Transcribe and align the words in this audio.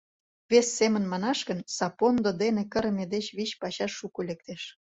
Вес 0.51 0.67
семын 0.77 1.03
манаш 1.11 1.39
гын, 1.49 1.59
сапондо 1.75 2.29
дене 2.41 2.63
кырыме 2.71 3.05
деч 3.13 3.25
вич 3.37 3.51
пачаш 3.61 3.91
шуко 3.99 4.19
лектеш. 4.29 4.61